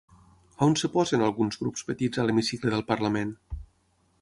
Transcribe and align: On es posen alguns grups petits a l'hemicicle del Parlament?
On 0.67 0.71
es 0.77 0.83
posen 0.95 1.25
alguns 1.25 1.61
grups 1.65 1.85
petits 1.91 2.23
a 2.23 2.25
l'hemicicle 2.29 2.73
del 2.77 2.85
Parlament? 2.89 3.37